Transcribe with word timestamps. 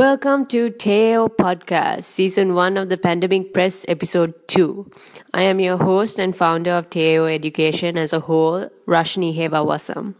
Welcome 0.00 0.46
to 0.46 0.70
Teo 0.70 1.28
Podcast, 1.28 2.04
Season 2.04 2.54
1 2.54 2.78
of 2.78 2.88
the 2.88 2.96
Pandemic 2.96 3.52
Press, 3.52 3.84
Episode 3.86 4.32
2. 4.48 4.90
I 5.34 5.42
am 5.42 5.60
your 5.60 5.76
host 5.76 6.18
and 6.18 6.34
founder 6.34 6.70
of 6.70 6.88
Teo 6.88 7.26
Education 7.26 7.98
as 7.98 8.14
a 8.14 8.20
whole, 8.20 8.70
Rashni 8.86 9.36
Hevawasam. 9.36 10.14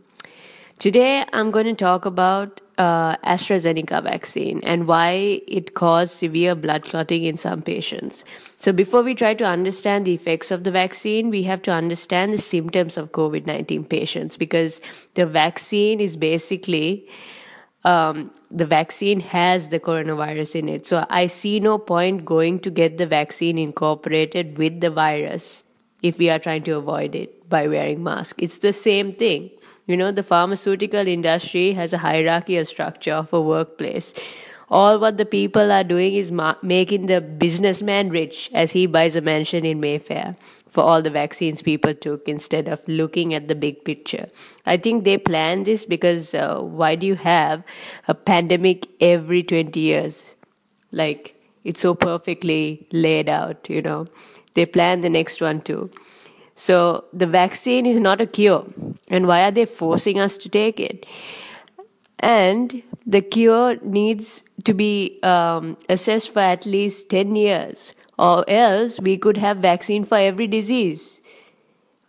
Today, 0.79 1.25
I'm 1.33 1.51
going 1.51 1.65
to 1.65 1.73
talk 1.73 2.05
about 2.05 2.61
uh, 2.77 3.17
AstraZeneca 3.25 4.03
vaccine 4.03 4.61
and 4.65 4.87
why 4.87 5.41
it 5.49 5.73
caused 5.73 6.13
severe 6.13 6.55
blood 6.55 6.85
clotting 6.85 7.25
in 7.25 7.39
some 7.39 7.63
patients. 7.63 8.27
So, 8.59 8.73
before 8.73 9.03
we 9.03 9.15
try 9.15 9.33
to 9.33 9.47
understand 9.47 10.05
the 10.05 10.13
effects 10.13 10.51
of 10.51 10.65
the 10.65 10.71
vaccine, 10.71 11.31
we 11.31 11.45
have 11.45 11.63
to 11.63 11.73
understand 11.73 12.35
the 12.35 12.39
symptoms 12.39 12.99
of 12.99 13.13
COVID 13.13 13.47
19 13.47 13.85
patients 13.85 14.37
because 14.37 14.83
the 15.15 15.25
vaccine 15.25 16.01
is 16.01 16.19
basically 16.19 17.09
um, 17.85 18.31
the 18.51 18.67
vaccine 18.67 19.21
has 19.21 19.69
the 19.69 19.81
coronavirus 19.81 20.57
in 20.57 20.69
it. 20.69 20.87
So 20.87 21.07
I 21.09 21.27
see 21.27 21.61
no 21.61 21.79
point 21.79 22.25
going 22.25 22.59
to 22.61 22.71
get 22.71 22.99
the 22.99 23.07
vaccine 23.07 23.59
incorporated 23.59 24.59
with 24.59 24.81
the 24.81 24.91
virus 24.91 25.65
if 26.03 26.19
we 26.19 26.31
are 26.31 26.39
trying 26.39 26.63
to 26.65 26.73
avoid 26.73 27.15
it 27.15 27.49
by 27.49 27.69
wearing 27.69 28.03
masks. 28.03 28.39
It's 28.43 28.59
the 28.59 28.73
same 28.73 29.13
thing. 29.13 29.51
You 29.87 29.97
know, 29.97 30.13
the 30.13 30.23
pharmaceutical 30.23 31.07
industry 31.07 31.73
has 31.73 31.93
a 31.93 31.99
hierarchical 31.99 32.65
structure 32.65 33.15
of 33.15 33.33
a 33.33 33.41
workplace. 33.41 34.15
All 34.71 34.99
what 34.99 35.19
the 35.19 35.25
people 35.25 35.73
are 35.73 35.83
doing 35.83 36.15
is 36.15 36.31
ma- 36.31 36.55
making 36.63 37.07
the 37.07 37.21
businessman 37.21 38.11
rich 38.11 38.51
as 38.55 38.73
he 38.73 38.87
buys 38.87 39.17
a 39.17 39.21
mansion 39.21 39.65
in 39.65 39.81
Mayfair 39.81 40.37
for 40.69 40.85
all 40.85 41.03
the 41.03 41.11
vaccines 41.11 41.61
people 41.61 41.93
took 41.93 42.29
instead 42.29 42.69
of 42.69 42.87
looking 42.87 43.35
at 43.35 43.49
the 43.49 43.57
big 43.57 43.85
picture. 43.85 44.29
I 44.65 44.77
think 44.77 45.03
they 45.03 45.19
planned 45.19 45.67
this 45.67 45.85
because 45.85 46.35
uh, 46.35 46.61
why 46.61 46.95
do 46.95 47.07
you 47.07 47.17
have 47.17 47.65
a 48.07 48.15
pandemic 48.15 48.87
every 49.01 49.43
20 49.43 49.81
years? 49.81 50.37
Like, 50.93 51.35
it's 51.65 51.81
so 51.81 51.95
perfectly 51.95 52.87
laid 52.93 53.29
out, 53.29 53.69
you 53.69 53.83
know. 53.83 54.07
They 54.55 54.67
plan 54.67 55.01
the 55.01 55.11
next 55.11 55.41
one 55.41 55.61
too. 55.61 55.91
So 56.55 57.05
the 57.13 57.27
vaccine 57.27 57.87
is 57.87 57.99
not 57.99 58.21
a 58.21 58.27
cure. 58.27 58.67
And 59.09 59.27
why 59.27 59.43
are 59.43 59.51
they 59.51 59.65
forcing 59.65 60.21
us 60.21 60.39
to 60.39 60.49
take 60.49 60.79
it? 60.79 61.07
And 62.19 62.83
the 63.07 63.21
cure 63.21 63.77
needs 63.83 64.45
to 64.65 64.75
be 64.75 65.19
um, 65.23 65.77
assessed 65.89 66.33
for 66.33 66.41
at 66.41 66.67
least 66.67 67.11
10 67.11 67.37
years 67.37 67.93
or 68.19 68.45
else 68.49 69.01
we 69.01 69.17
could 69.17 69.39
have 69.39 69.59
vaccine 69.59 70.05
for 70.05 70.19
every 70.19 70.47
disease. 70.47 71.21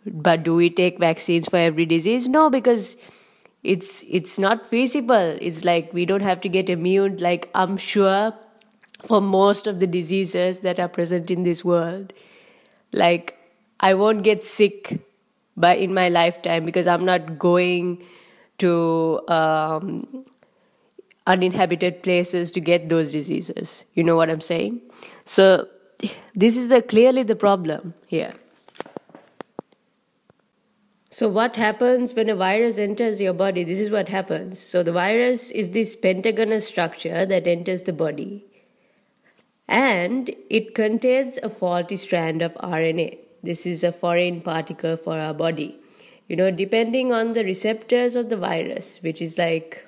But 0.04 0.42
do 0.42 0.54
we 0.54 0.68
take 0.68 0.98
vaccines 0.98 1.48
for 1.48 1.56
every 1.56 1.86
disease? 1.86 2.28
No 2.28 2.50
because 2.50 2.96
it's 3.62 4.04
it's 4.08 4.38
not 4.38 4.68
feasible. 4.68 5.38
It's 5.40 5.64
like 5.64 5.92
we 5.92 6.04
don't 6.04 6.22
have 6.22 6.40
to 6.42 6.48
get 6.48 6.68
immune 6.68 7.16
like 7.18 7.48
i'm 7.54 7.76
sure 7.76 8.34
for 9.02 9.20
most 9.20 9.66
of 9.66 9.80
the 9.80 9.86
diseases 9.86 10.60
that 10.60 10.80
are 10.80 10.88
present 10.88 11.30
in 11.30 11.44
this 11.44 11.64
world. 11.64 12.12
Like 12.92 13.38
i 13.80 13.94
won't 13.94 14.22
get 14.24 14.44
sick 14.44 15.00
by 15.56 15.74
in 15.76 15.94
my 15.94 16.08
lifetime 16.08 16.64
because 16.64 16.86
i'm 16.86 17.04
not 17.04 17.38
going 17.38 18.02
to 18.58 19.20
um, 19.28 20.24
uninhabited 21.26 22.02
places 22.02 22.50
to 22.50 22.60
get 22.60 22.88
those 22.88 23.12
diseases 23.12 23.84
you 23.94 24.02
know 24.02 24.16
what 24.16 24.30
i'm 24.30 24.40
saying 24.40 24.80
so 25.24 25.68
this 26.34 26.56
is 26.56 26.68
the 26.68 26.82
clearly 26.82 27.22
the 27.22 27.36
problem 27.36 27.94
here. 28.06 28.34
So 31.10 31.28
what 31.28 31.56
happens 31.56 32.14
when 32.14 32.30
a 32.30 32.34
virus 32.34 32.78
enters 32.78 33.20
your 33.20 33.34
body? 33.34 33.64
This 33.64 33.78
is 33.78 33.90
what 33.90 34.08
happens. 34.08 34.58
So 34.58 34.82
the 34.82 34.92
virus 34.92 35.50
is 35.50 35.70
this 35.70 35.94
pentagonal 35.94 36.60
structure 36.60 37.26
that 37.26 37.46
enters 37.46 37.82
the 37.82 37.92
body. 37.92 38.46
And 39.68 40.34
it 40.48 40.74
contains 40.74 41.38
a 41.42 41.50
faulty 41.50 41.96
strand 41.96 42.40
of 42.40 42.54
RNA. 42.54 43.18
This 43.42 43.66
is 43.66 43.84
a 43.84 43.92
foreign 43.92 44.40
particle 44.40 44.96
for 44.96 45.18
our 45.18 45.34
body. 45.34 45.78
You 46.28 46.36
know, 46.36 46.50
depending 46.50 47.12
on 47.12 47.34
the 47.34 47.44
receptors 47.44 48.16
of 48.16 48.30
the 48.30 48.36
virus, 48.36 49.02
which 49.02 49.20
is 49.20 49.36
like 49.36 49.86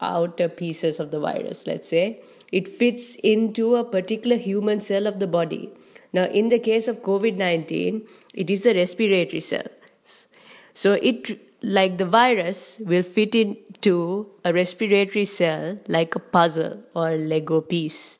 outer 0.00 0.48
pieces 0.48 1.00
of 1.00 1.10
the 1.10 1.20
virus, 1.20 1.66
let's 1.66 1.88
say, 1.88 2.20
it 2.52 2.68
fits 2.68 3.16
into 3.16 3.76
a 3.76 3.84
particular 3.84 4.36
human 4.36 4.80
cell 4.80 5.06
of 5.06 5.18
the 5.18 5.26
body. 5.26 5.70
Now, 6.12 6.24
in 6.24 6.48
the 6.48 6.58
case 6.58 6.88
of 6.88 7.02
COVID 7.02 7.36
19, 7.36 8.06
it 8.34 8.50
is 8.50 8.62
the 8.62 8.74
respiratory 8.74 9.40
cells. 9.40 10.28
So, 10.74 10.92
it, 10.94 11.40
like 11.62 11.98
the 11.98 12.06
virus, 12.06 12.78
will 12.80 13.02
fit 13.02 13.34
into 13.34 14.26
a 14.44 14.52
respiratory 14.52 15.24
cell 15.24 15.78
like 15.88 16.14
a 16.14 16.18
puzzle 16.20 16.82
or 16.94 17.10
a 17.10 17.16
Lego 17.16 17.60
piece. 17.60 18.18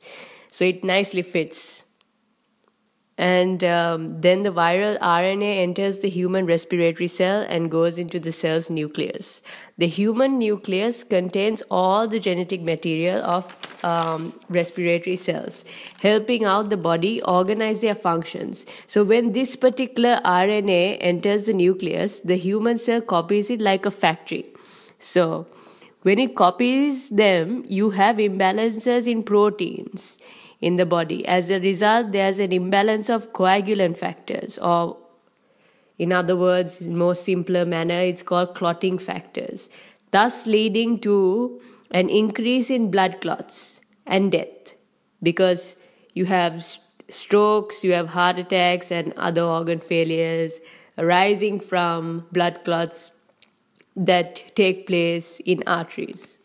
So, 0.51 0.65
it 0.65 0.83
nicely 0.85 1.23
fits 1.23 1.85
and 3.19 3.65
um, 3.65 4.21
then 4.21 4.43
the 4.43 4.50
viral 4.50 4.99
RNA 4.99 5.62
enters 5.62 6.00
the 6.00 6.10
human 6.10 6.44
respiratory 6.44 7.09
cell 7.09 7.47
and 7.49 7.71
goes 7.71 7.99
into 7.99 8.21
the 8.21 8.31
cell's 8.31 8.69
nucleus. 8.69 9.41
The 9.78 9.87
human 9.87 10.38
nucleus 10.38 11.03
contains 11.03 11.62
all 11.71 12.06
the 12.06 12.21
genetic 12.21 12.60
material 12.60 13.25
of 13.25 13.56
um, 13.82 14.38
respiratory 14.50 15.16
cells, 15.16 15.65
helping 16.00 16.44
out 16.44 16.69
the 16.69 16.77
body 16.77 17.22
organize 17.22 17.81
their 17.81 17.94
functions. 17.94 18.66
So, 18.87 19.03
when 19.03 19.33
this 19.33 19.56
particular 19.56 20.21
RNA 20.22 20.98
enters 21.00 21.47
the 21.47 21.54
nucleus, 21.54 22.21
the 22.21 22.37
human 22.37 22.77
cell 22.77 23.00
copies 23.00 23.50
it 23.50 23.62
like 23.62 23.87
a 23.87 23.91
factory. 23.91 24.47
So, 24.98 25.47
when 26.03 26.19
it 26.19 26.37
copies 26.37 27.09
them, 27.09 27.65
you 27.66 27.91
have 27.91 28.16
imbalances 28.16 29.10
in 29.10 29.22
proteins 29.22 30.19
in 30.61 30.77
the 30.77 30.87
body. 30.87 31.27
As 31.27 31.50
a 31.50 31.61
result, 31.61 32.12
there's 32.12 32.39
an 32.39 32.53
imbalance 32.53 33.09
of 33.09 33.33
coagulant 33.33 33.99
factors, 33.99 34.59
or 34.59 34.97
in 35.99 36.12
other 36.12 36.37
words, 36.37 36.81
in 36.81 36.97
more 36.97 37.15
simpler 37.15 37.65
manner, 37.65 38.00
it's 38.00 38.22
called 38.22 38.55
clotting 38.55 38.99
factors, 38.99 39.71
thus 40.11 40.47
leading 40.47 40.99
to 41.00 41.61
an 41.91 42.11
increase 42.11 42.71
in 42.71 42.91
blood 42.91 43.21
clots 43.21 43.81
and 44.06 44.33
death 44.33 44.75
because 45.22 45.77
you 46.15 46.27
have 46.27 46.65
strokes, 47.09 47.84
you 47.84 47.93
have 47.93 48.09
heart 48.09 48.39
attacks, 48.39 48.91
and 48.91 49.12
other 49.16 49.43
organ 49.43 49.81
failures 49.81 50.61
arising 50.99 51.61
from 51.61 52.27
blood 52.33 52.65
clots 52.65 53.12
that 53.95 54.55
take 54.55 54.87
place 54.87 55.41
in 55.41 55.62
arteries. 55.66 56.39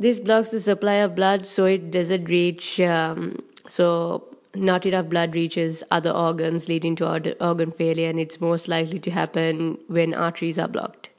This 0.00 0.18
blocks 0.18 0.50
the 0.50 0.60
supply 0.60 0.94
of 0.94 1.14
blood 1.14 1.44
so 1.46 1.66
it 1.66 1.90
doesn't 1.90 2.24
reach, 2.24 2.80
um, 2.80 3.42
so 3.68 4.26
not 4.54 4.86
enough 4.86 5.10
blood 5.10 5.34
reaches 5.34 5.84
other 5.90 6.10
organs, 6.10 6.68
leading 6.68 6.96
to 6.96 7.36
organ 7.38 7.70
failure, 7.70 8.08
and 8.08 8.18
it's 8.18 8.40
most 8.40 8.66
likely 8.66 8.98
to 8.98 9.10
happen 9.10 9.76
when 9.88 10.14
arteries 10.14 10.58
are 10.58 10.68
blocked. 10.68 11.10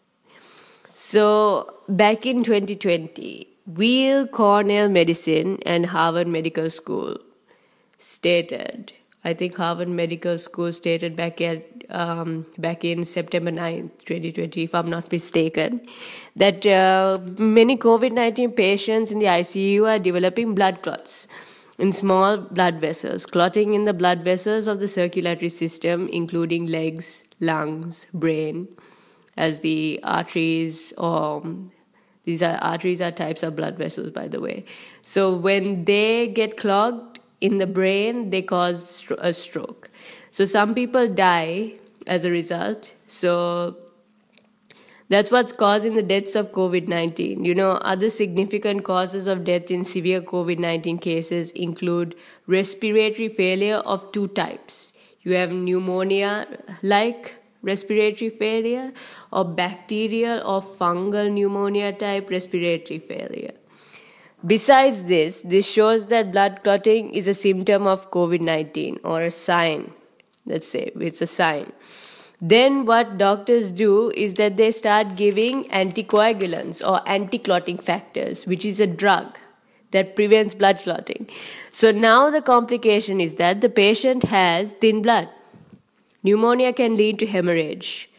So, 0.95 1.75
back 1.87 2.25
in 2.25 2.43
2020, 2.43 3.47
Weill 3.67 4.25
Cornell 4.25 4.89
Medicine 4.89 5.59
and 5.63 5.85
Harvard 5.85 6.27
Medical 6.27 6.71
School 6.71 7.19
stated, 7.99 8.93
I 9.23 9.33
think 9.33 9.55
Harvard 9.55 9.87
Medical 9.87 10.37
School 10.39 10.73
stated 10.73 11.15
back 11.15 11.41
at 11.41 11.63
um, 11.89 12.45
back 12.57 12.85
in 12.85 13.03
September 13.03 13.51
9th, 13.51 14.05
2020, 14.05 14.63
if 14.63 14.73
I'm 14.73 14.89
not 14.89 15.11
mistaken, 15.11 15.81
that 16.35 16.65
uh, 16.65 17.19
many 17.37 17.77
COVID 17.77 18.13
19 18.13 18.51
patients 18.53 19.11
in 19.11 19.19
the 19.19 19.25
ICU 19.25 19.87
are 19.87 19.99
developing 19.99 20.55
blood 20.55 20.81
clots 20.81 21.27
in 21.77 21.91
small 21.91 22.37
blood 22.37 22.79
vessels, 22.79 23.25
clotting 23.25 23.73
in 23.73 23.85
the 23.85 23.93
blood 23.93 24.23
vessels 24.23 24.67
of 24.67 24.79
the 24.79 24.87
circulatory 24.87 25.49
system, 25.49 26.07
including 26.09 26.67
legs, 26.67 27.23
lungs, 27.39 28.07
brain, 28.13 28.67
as 29.37 29.59
the 29.59 29.99
arteries 30.03 30.93
or 30.97 31.43
these 32.23 32.43
are 32.43 32.57
arteries 32.57 33.01
are 33.01 33.11
types 33.11 33.41
of 33.41 33.55
blood 33.55 33.77
vessels, 33.77 34.11
by 34.11 34.27
the 34.27 34.39
way. 34.39 34.65
So 35.01 35.35
when 35.35 35.85
they 35.85 36.27
get 36.27 36.55
clogged 36.55 37.10
in 37.41 37.57
the 37.57 37.67
brain, 37.67 38.29
they 38.29 38.41
cause 38.41 39.05
a 39.17 39.33
stroke. 39.33 39.89
So 40.29 40.45
some 40.45 40.73
people 40.73 41.07
die 41.07 41.73
as 42.07 42.23
a 42.23 42.31
result. 42.31 42.93
So 43.07 43.77
that's 45.09 45.29
what's 45.29 45.51
causing 45.51 45.95
the 45.95 46.01
deaths 46.01 46.35
of 46.35 46.51
COVID 46.53 46.87
19. 46.87 47.43
You 47.43 47.53
know, 47.53 47.71
other 47.71 48.09
significant 48.09 48.85
causes 48.85 49.27
of 49.27 49.43
death 49.43 49.69
in 49.69 49.83
severe 49.83 50.21
COVID 50.21 50.59
19 50.59 50.99
cases 50.99 51.51
include 51.51 52.15
respiratory 52.47 53.27
failure 53.27 53.77
of 53.77 54.09
two 54.13 54.27
types. 54.29 54.93
You 55.21 55.33
have 55.33 55.51
pneumonia 55.51 56.47
like 56.81 57.35
respiratory 57.61 58.29
failure 58.29 58.91
or 59.31 59.45
bacterial 59.45 60.39
or 60.47 60.61
fungal 60.61 61.31
pneumonia 61.31 61.91
type 61.93 62.29
respiratory 62.29 62.99
failure. 62.99 63.53
Besides 64.45 65.03
this, 65.03 65.41
this 65.41 65.69
shows 65.69 66.07
that 66.07 66.31
blood 66.31 66.61
clotting 66.63 67.13
is 67.13 67.27
a 67.27 67.33
symptom 67.33 67.85
of 67.85 68.09
COVID 68.11 68.41
19 68.41 68.99
or 69.03 69.21
a 69.21 69.31
sign 69.31 69.93
let's 70.45 70.67
say 70.67 70.91
it's 70.99 71.21
a 71.21 71.27
sign 71.27 71.71
then 72.41 72.85
what 72.85 73.19
doctors 73.19 73.71
do 73.71 74.09
is 74.11 74.33
that 74.33 74.57
they 74.57 74.71
start 74.71 75.15
giving 75.15 75.65
anticoagulants 75.65 76.81
or 76.87 77.07
anti-clotting 77.07 77.77
factors 77.77 78.47
which 78.47 78.65
is 78.65 78.79
a 78.79 78.87
drug 78.87 79.37
that 79.91 80.15
prevents 80.15 80.53
blood 80.55 80.79
clotting. 80.79 81.29
So 81.71 81.91
now 81.91 82.29
the 82.29 82.41
complication 82.41 83.21
is 83.21 83.35
that 83.35 83.61
the 83.61 83.69
patient 83.69 84.23
has 84.23 84.71
thin 84.71 85.01
blood. 85.01 85.29
Pneumonia 86.23 86.73
can 86.73 86.95
lead 86.95 87.19
to 87.19 87.27
hemorrhage, 87.27 88.09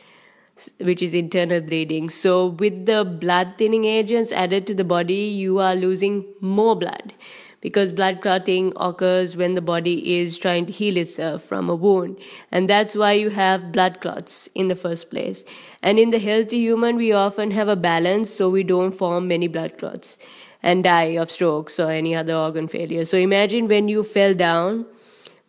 which 0.80 1.02
is 1.02 1.14
internal 1.14 1.60
bleeding. 1.60 2.08
So 2.10 2.46
with 2.46 2.86
the 2.86 3.04
blood 3.04 3.54
thinning 3.58 3.84
agents 3.84 4.32
added 4.32 4.66
to 4.68 4.74
the 4.74 4.84
body, 4.84 5.24
you 5.44 5.58
are 5.58 5.74
losing 5.74 6.24
more 6.40 6.76
blood 6.76 7.14
because 7.60 7.92
blood 7.92 8.20
clotting 8.20 8.72
occurs 8.76 9.36
when 9.36 9.54
the 9.54 9.60
body 9.60 10.18
is 10.18 10.36
trying 10.36 10.66
to 10.66 10.72
heal 10.72 10.96
itself 10.96 11.42
from 11.42 11.70
a 11.70 11.74
wound. 11.74 12.18
And 12.50 12.68
that's 12.68 12.94
why 12.94 13.12
you 13.12 13.30
have 13.30 13.72
blood 13.72 14.00
clots 14.00 14.48
in 14.54 14.68
the 14.68 14.76
first 14.76 15.10
place. 15.10 15.44
And 15.82 15.98
in 15.98 16.10
the 16.10 16.18
healthy 16.18 16.58
human, 16.58 16.96
we 16.96 17.12
often 17.12 17.52
have 17.52 17.68
a 17.68 17.76
balance 17.76 18.30
so 18.30 18.50
we 18.50 18.64
don't 18.64 18.92
form 18.92 19.28
many 19.28 19.46
blood 19.46 19.78
clots 19.78 20.18
and 20.62 20.84
die 20.84 21.16
of 21.22 21.30
strokes 21.30 21.78
or 21.78 21.90
any 21.90 22.14
other 22.14 22.34
organ 22.34 22.68
failure. 22.68 23.04
So 23.04 23.16
imagine 23.16 23.68
when 23.68 23.88
you 23.88 24.02
fell 24.02 24.34
down 24.34 24.86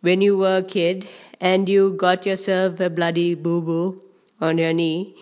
when 0.00 0.20
you 0.20 0.36
were 0.36 0.58
a 0.58 0.62
kid 0.62 1.06
and 1.40 1.68
you 1.68 1.92
got 1.92 2.26
yourself 2.26 2.78
a 2.78 2.90
bloody 2.90 3.34
boo 3.34 3.60
boo 3.62 4.00
on 4.40 4.58
your 4.58 4.72
knee 4.72 5.16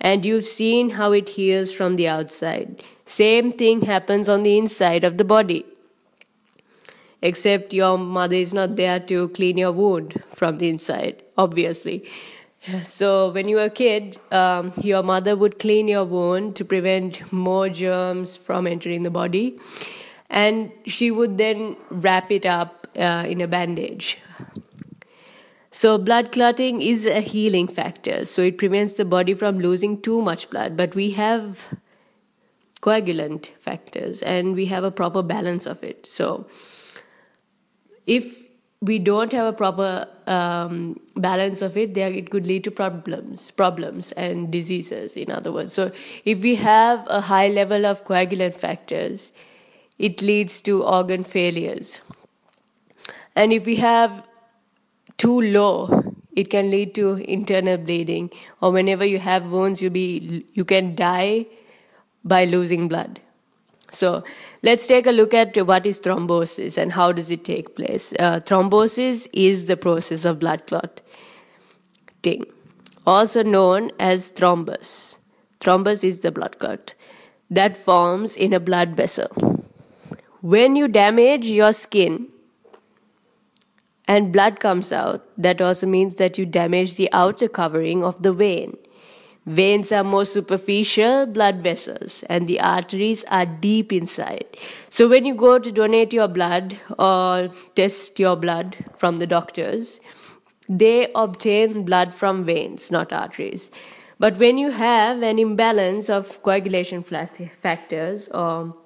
and 0.00 0.24
you've 0.24 0.46
seen 0.46 0.90
how 0.90 1.12
it 1.12 1.30
heals 1.30 1.72
from 1.72 1.96
the 1.96 2.08
outside. 2.08 2.82
Same 3.04 3.50
thing 3.50 3.82
happens 3.82 4.28
on 4.28 4.42
the 4.42 4.56
inside 4.56 5.04
of 5.04 5.18
the 5.18 5.24
body 5.24 5.64
except 7.22 7.72
your 7.74 7.98
mother 7.98 8.36
is 8.36 8.54
not 8.54 8.76
there 8.76 9.00
to 9.00 9.28
clean 9.30 9.58
your 9.58 9.72
wound 9.72 10.22
from 10.34 10.58
the 10.58 10.68
inside, 10.68 11.22
obviously. 11.36 12.04
So, 12.82 13.30
when 13.30 13.48
you 13.48 13.56
were 13.56 13.64
a 13.64 13.70
kid, 13.70 14.18
um, 14.32 14.72
your 14.78 15.02
mother 15.02 15.36
would 15.36 15.58
clean 15.58 15.86
your 15.86 16.04
wound 16.04 16.56
to 16.56 16.64
prevent 16.64 17.32
more 17.32 17.68
germs 17.68 18.36
from 18.36 18.66
entering 18.66 19.04
the 19.04 19.10
body, 19.10 19.58
and 20.28 20.72
she 20.84 21.10
would 21.10 21.38
then 21.38 21.76
wrap 21.88 22.32
it 22.32 22.44
up 22.44 22.88
uh, 22.96 23.24
in 23.28 23.40
a 23.40 23.46
bandage. 23.46 24.18
So, 25.78 25.96
blood 25.96 26.32
clotting 26.32 26.82
is 26.82 27.06
a 27.06 27.20
healing 27.20 27.68
factor, 27.68 28.24
so 28.24 28.42
it 28.42 28.58
prevents 28.58 28.94
the 28.94 29.04
body 29.04 29.32
from 29.32 29.60
losing 29.60 30.02
too 30.02 30.20
much 30.20 30.50
blood. 30.50 30.76
But 30.76 30.96
we 30.96 31.12
have 31.12 31.68
coagulant 32.82 33.50
factors 33.60 34.20
and 34.20 34.56
we 34.56 34.64
have 34.66 34.82
a 34.82 34.90
proper 34.90 35.22
balance 35.22 35.66
of 35.66 35.84
it. 35.84 36.04
So, 36.04 36.48
if 38.06 38.42
we 38.80 38.98
don't 38.98 39.30
have 39.30 39.46
a 39.46 39.52
proper 39.52 40.08
um, 40.26 40.98
balance 41.14 41.62
of 41.62 41.76
it, 41.76 41.94
there 41.94 42.10
it 42.10 42.30
could 42.30 42.44
lead 42.44 42.64
to 42.64 42.72
problems, 42.72 43.52
problems 43.52 44.10
and 44.10 44.50
diseases. 44.50 45.16
In 45.16 45.30
other 45.30 45.52
words, 45.52 45.72
so 45.72 45.92
if 46.24 46.42
we 46.42 46.56
have 46.56 47.06
a 47.06 47.20
high 47.20 47.46
level 47.46 47.86
of 47.86 48.04
coagulant 48.04 48.56
factors, 48.56 49.30
it 49.96 50.22
leads 50.22 50.60
to 50.62 50.82
organ 50.82 51.22
failures, 51.22 52.00
and 53.36 53.52
if 53.52 53.64
we 53.64 53.76
have 53.76 54.24
too 55.18 55.40
low, 55.40 56.14
it 56.34 56.50
can 56.50 56.70
lead 56.70 56.94
to 56.94 57.14
internal 57.36 57.76
bleeding. 57.76 58.30
Or 58.62 58.72
whenever 58.72 59.04
you 59.04 59.18
have 59.18 59.46
wounds, 59.46 59.82
you 59.82 59.90
be 59.90 60.46
you 60.52 60.64
can 60.64 60.94
die 60.94 61.46
by 62.24 62.44
losing 62.44 62.88
blood. 62.88 63.20
So 63.90 64.22
let's 64.62 64.86
take 64.86 65.06
a 65.06 65.10
look 65.10 65.32
at 65.34 65.56
what 65.66 65.86
is 65.86 66.00
thrombosis 66.00 66.76
and 66.76 66.92
how 66.92 67.10
does 67.12 67.30
it 67.30 67.44
take 67.44 67.74
place. 67.74 68.12
Uh, 68.18 68.38
thrombosis 68.40 69.26
is 69.32 69.64
the 69.64 69.76
process 69.76 70.24
of 70.26 70.38
blood 70.38 70.66
clotting, 70.66 72.44
also 73.06 73.42
known 73.42 73.90
as 73.98 74.30
thrombus. 74.30 75.16
Thrombus 75.60 76.04
is 76.04 76.20
the 76.20 76.30
blood 76.30 76.58
clot 76.58 76.94
that 77.50 77.76
forms 77.76 78.36
in 78.36 78.52
a 78.52 78.60
blood 78.60 78.96
vessel. 78.96 79.28
When 80.40 80.76
you 80.76 80.86
damage 80.86 81.46
your 81.46 81.72
skin 81.72 82.28
and 84.08 84.32
blood 84.32 84.58
comes 84.58 84.92
out, 84.92 85.24
that 85.36 85.60
also 85.60 85.86
means 85.86 86.16
that 86.16 86.38
you 86.38 86.46
damage 86.46 86.96
the 86.96 87.08
outer 87.12 87.48
covering 87.48 88.02
of 88.02 88.22
the 88.22 88.32
vein 88.32 88.76
Veins 89.48 89.90
are 89.92 90.04
more 90.04 90.26
superficial 90.26 91.24
blood 91.24 91.62
vessels 91.62 92.22
and 92.28 92.46
the 92.46 92.60
arteries 92.60 93.24
are 93.30 93.46
deep 93.46 93.94
inside. 93.94 94.44
So 94.90 95.08
when 95.08 95.24
you 95.24 95.34
go 95.34 95.58
to 95.58 95.72
donate 95.72 96.12
your 96.12 96.28
blood 96.28 96.76
or 96.98 97.48
test 97.74 98.18
your 98.18 98.36
blood 98.36 98.76
from 98.98 99.20
the 99.20 99.26
doctors, 99.26 100.00
they 100.68 101.10
obtain 101.14 101.86
blood 101.86 102.14
from 102.14 102.44
veins, 102.44 102.90
not 102.90 103.10
arteries. 103.10 103.70
But 104.18 104.36
when 104.36 104.58
you 104.58 104.70
have 104.70 105.22
an 105.22 105.38
imbalance 105.38 106.10
of 106.10 106.42
coagulation 106.42 107.02
factors 107.02 108.28
or 108.28 108.76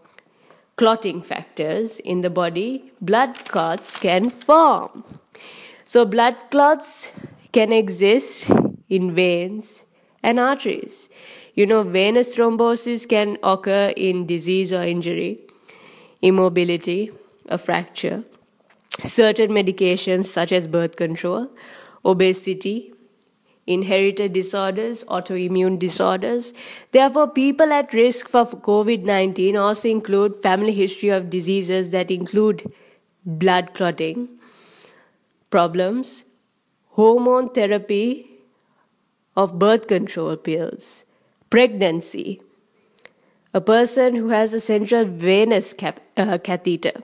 clotting 0.83 1.23
factors 1.23 2.01
in 2.01 2.23
the 2.23 2.29
body, 2.29 2.93
blood 3.01 3.45
clots 3.45 3.97
can 4.01 4.29
form. 4.29 5.05
So 5.85 6.05
blood 6.05 6.37
clots 6.51 7.13
can 7.53 7.73
exist 7.73 8.51
in 8.89 9.15
veins 9.15 9.85
and 10.25 10.41
arteries. 10.41 11.09
You 11.55 11.67
know, 11.67 11.85
venous 11.85 12.35
thrombosis 12.35 13.09
can 13.09 13.39
occur 13.45 13.93
in 13.97 14.27
disease 14.27 14.73
or 14.73 14.83
injury, 14.83 15.39
immobility, 16.21 17.13
a 17.49 17.59
fracture, 17.59 18.25
certain 18.99 19.53
medications 19.53 20.25
such 20.25 20.51
as 20.51 20.67
birth 20.67 20.97
control, 20.97 21.49
obesity, 22.05 22.92
inherited 23.67 24.33
disorders, 24.33 25.05
autoimmune 25.05 25.79
disorders. 25.79 26.53
Therefore, 26.91 27.29
people 27.29 27.73
at 27.73 27.93
risk 27.93 28.29
for 28.29 28.45
COVID 28.45 29.05
19 29.05 29.57
also 29.57 29.89
include 29.89 30.35
family 30.37 30.73
history 30.73 31.11
of 31.11 31.31
diseases 31.31 31.91
that 31.93 32.11
include 32.11 32.73
blood 33.25 33.73
clotting 33.75 34.29
problems, 35.51 36.25
hormone 36.91 37.51
therapy 37.51 38.29
of 39.37 39.59
birth 39.59 39.87
control 39.87 40.37
pills, 40.37 41.05
pregnancy, 41.51 42.41
a 43.55 43.61
person 43.61 44.15
who 44.17 44.29
has 44.29 44.55
a 44.55 44.61
central 44.61 45.05
venous 45.05 45.73
cap- 45.75 46.01
uh, 46.17 46.39
catheter, 46.39 47.03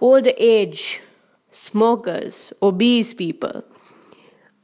old 0.00 0.28
age, 0.36 1.00
smokers, 1.52 2.52
obese 2.62 3.14
people, 3.14 3.64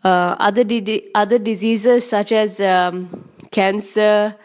uh, 0.05 0.37
other, 0.39 0.65
di- 0.65 1.11
other 1.15 1.39
diseases 1.39 2.09
such 2.09 2.33
as 2.33 2.61
um, 2.61 3.29
cancer, 3.51 4.37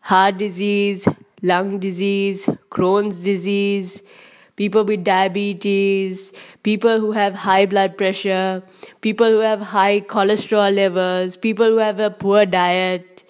heart 0.00 0.38
disease, 0.38 1.08
lung 1.42 1.78
disease, 1.78 2.46
Crohn's 2.70 3.22
disease, 3.22 4.02
people 4.56 4.84
with 4.84 5.04
diabetes, 5.04 6.32
people 6.62 7.00
who 7.00 7.12
have 7.12 7.34
high 7.34 7.66
blood 7.66 7.98
pressure, 7.98 8.62
people 9.00 9.26
who 9.26 9.38
have 9.38 9.60
high 9.60 10.00
cholesterol 10.00 10.74
levels, 10.74 11.36
people 11.36 11.66
who 11.66 11.78
have 11.78 11.98
a 11.98 12.10
poor 12.10 12.46
diet, 12.46 13.24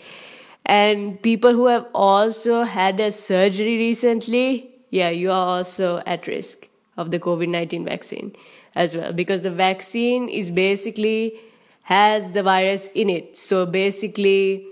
and 0.67 1.21
people 1.23 1.53
who 1.53 1.67
have 1.67 1.87
also 1.95 2.63
had 2.63 3.01
a 3.01 3.11
surgery 3.11 3.79
recently, 3.79 4.71
yeah, 4.91 5.09
you 5.09 5.31
are 5.31 5.47
also 5.57 6.03
at 6.07 6.27
risk 6.27 6.69
of 6.97 7.11
the 7.11 7.19
COVID 7.19 7.49
19 7.49 7.85
vaccine 7.85 8.37
as 8.75 8.95
well 8.97 9.13
because 9.13 9.43
the 9.43 9.51
vaccine 9.51 10.29
is 10.29 10.51
basically 10.51 11.41
has 11.83 12.33
the 12.33 12.43
virus 12.43 12.89
in 12.95 13.11
it. 13.11 13.37
So 13.37 13.67
basically, 13.67 14.67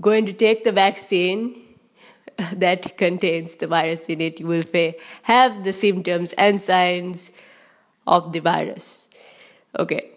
going 0.00 0.26
to 0.26 0.32
take 0.32 0.64
the 0.64 0.72
vaccine 0.72 1.62
that 2.52 2.96
contains 2.96 3.56
the 3.56 3.66
virus 3.66 4.08
in 4.08 4.20
it, 4.20 4.40
you 4.40 4.46
will 4.46 4.64
have 5.22 5.64
the 5.64 5.72
symptoms 5.72 6.32
and 6.34 6.60
signs 6.60 7.32
of 8.06 8.32
the 8.32 8.40
virus. 8.40 9.08
Okay. 9.78 10.10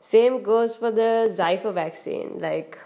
Same 0.00 0.42
goes 0.42 0.76
for 0.76 0.90
the 0.90 1.28
Pfizer 1.30 1.72
vaccine. 1.72 2.40
Like, 2.40 2.78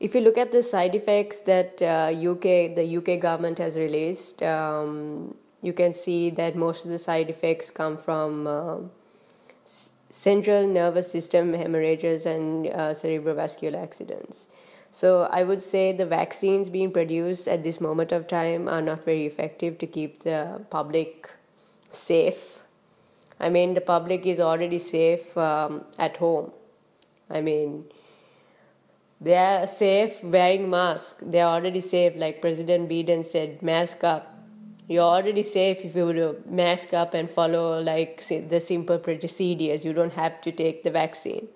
if 0.00 0.14
you 0.14 0.20
look 0.20 0.38
at 0.38 0.52
the 0.52 0.62
side 0.62 0.94
effects 0.94 1.40
that 1.40 1.82
uh, 1.82 2.12
UK, 2.12 2.74
the 2.74 2.96
UK 2.96 3.20
government 3.20 3.58
has 3.58 3.76
released, 3.76 4.42
um, 4.42 5.34
you 5.64 5.72
can 5.72 5.92
see 5.92 6.30
that 6.30 6.56
most 6.56 6.84
of 6.84 6.90
the 6.90 6.98
side 6.98 7.30
effects 7.30 7.70
come 7.70 7.96
from 7.96 8.46
uh, 8.46 8.76
central 10.10 10.66
nervous 10.66 11.10
system 11.10 11.54
hemorrhages 11.54 12.26
and 12.26 12.66
uh, 12.66 12.90
cerebrovascular 13.00 13.82
accidents. 13.82 14.48
So 14.92 15.22
I 15.32 15.42
would 15.42 15.62
say 15.62 15.90
the 15.92 16.06
vaccines 16.06 16.68
being 16.70 16.92
produced 16.92 17.48
at 17.48 17.64
this 17.64 17.80
moment 17.80 18.12
of 18.12 18.28
time 18.28 18.68
are 18.68 18.82
not 18.82 19.04
very 19.04 19.24
effective 19.26 19.78
to 19.78 19.86
keep 19.86 20.20
the 20.20 20.60
public 20.70 21.30
safe. 21.90 22.60
I 23.40 23.48
mean, 23.48 23.74
the 23.74 23.80
public 23.80 24.26
is 24.26 24.38
already 24.38 24.78
safe 24.78 25.36
um, 25.36 25.84
at 25.98 26.18
home. 26.18 26.52
I 27.30 27.40
mean, 27.40 27.86
they 29.20 29.36
are 29.36 29.66
safe 29.66 30.22
wearing 30.22 30.68
masks. 30.68 31.24
They 31.26 31.40
are 31.40 31.54
already 31.54 31.80
safe, 31.80 32.12
like 32.16 32.40
President 32.40 32.88
Biden 32.88 33.24
said, 33.24 33.62
mask 33.62 34.04
up. 34.04 34.33
You're 34.88 35.02
already 35.02 35.42
safe 35.42 35.84
if 35.84 35.96
you 35.96 36.06
would 36.06 36.46
mask 36.50 36.92
up 36.92 37.14
and 37.14 37.30
follow 37.30 37.80
like 37.80 38.22
the 38.26 38.60
simple 38.60 38.98
procedures. 38.98 39.84
You 39.84 39.92
don't 39.92 40.12
have 40.12 40.40
to 40.42 40.52
take 40.52 40.82
the 40.84 40.90
vaccine 40.90 41.48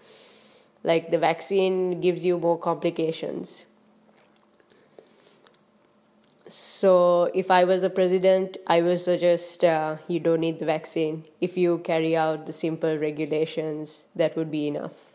like 0.85 1.11
the 1.11 1.19
vaccine 1.19 2.01
gives 2.01 2.25
you 2.25 2.39
more 2.39 2.59
complications 2.59 3.65
So, 6.49 7.31
if 7.35 7.51
I 7.51 7.65
was 7.65 7.83
a 7.83 7.91
president, 7.91 8.57
I 8.67 8.81
would 8.83 9.01
suggest 9.01 9.65
uh, 9.65 9.97
you 10.09 10.19
don't 10.21 10.41
need 10.41 10.59
the 10.59 10.65
vaccine. 10.65 11.25
If 11.41 11.57
you 11.57 11.79
carry 11.79 12.17
out 12.17 12.47
the 12.47 12.53
simple 12.53 12.97
regulations, 12.97 14.05
that 14.17 14.35
would 14.37 14.51
be 14.51 14.67
enough. 14.69 15.08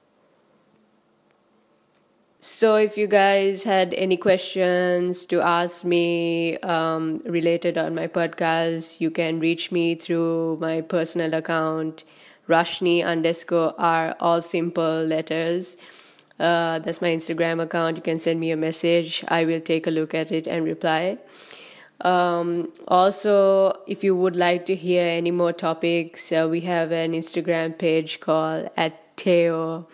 So, 2.45 2.75
if 2.75 2.97
you 2.97 3.07
guys 3.07 3.63
had 3.63 3.93
any 3.93 4.17
questions 4.17 5.25
to 5.27 5.39
ask 5.39 5.85
me 5.85 6.57
um, 6.57 7.21
related 7.23 7.77
on 7.77 7.95
my 7.95 8.07
podcast, 8.07 9.00
you 9.00 9.12
can 9.12 9.39
reach 9.39 9.71
me 9.71 9.95
through 9.95 10.57
my 10.59 10.81
personal 10.81 11.33
account, 11.35 12.03
Rashni 12.50 13.01
underscore 13.01 13.73
R, 13.77 14.17
all 14.19 14.41
simple 14.41 15.05
letters. 15.05 15.77
Uh, 16.38 16.79
that's 16.79 17.01
my 17.01 17.15
Instagram 17.15 17.63
account. 17.63 17.95
You 17.95 18.03
can 18.03 18.19
send 18.19 18.41
me 18.41 18.51
a 18.51 18.57
message. 18.57 19.23
I 19.29 19.45
will 19.45 19.62
take 19.62 19.88
a 19.88 19.91
look 19.91 20.13
at 20.13 20.29
it 20.29 20.45
and 20.45 20.65
reply. 20.65 21.19
Um, 22.01 22.73
also, 22.89 23.71
if 23.88 24.03
you 24.03 24.17
would 24.17 24.35
like 24.35 24.65
to 24.65 24.75
hear 24.75 25.07
any 25.07 25.31
more 25.31 25.53
topics, 25.53 26.29
uh, 26.33 26.45
we 26.51 26.59
have 26.67 26.91
an 26.91 27.13
Instagram 27.13 27.77
page 27.77 28.19
called 28.19 28.69
at 28.75 29.15
Teo 29.15 29.88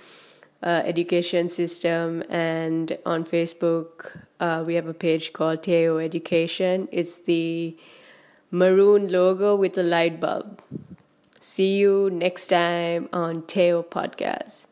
uh, 0.63 0.81
Education 0.85 1.49
System, 1.49 2.23
and 2.29 2.97
on 3.05 3.25
Facebook 3.25 4.17
uh, 4.39 4.63
we 4.65 4.75
have 4.75 4.87
a 4.87 4.93
page 4.93 5.33
called 5.33 5.63
Teo 5.63 5.97
Education. 5.97 6.87
It's 6.91 7.19
the 7.19 7.77
maroon 8.51 9.11
logo 9.11 9.55
with 9.55 9.77
a 9.77 9.83
light 9.83 10.19
bulb. 10.19 10.61
See 11.39 11.77
you 11.77 12.09
next 12.11 12.47
time 12.47 13.09
on 13.13 13.43
Teo 13.43 13.83
Podcast. 13.83 14.68